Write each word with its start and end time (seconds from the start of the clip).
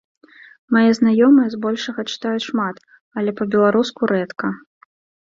Мае 0.75 0.91
знаёмыя 0.99 1.49
збольшага 1.55 2.01
чытаюць 2.13 2.45
шмат, 2.49 2.75
але 3.21 3.35
па-беларуску 3.41 4.01
рэдка. 4.15 4.47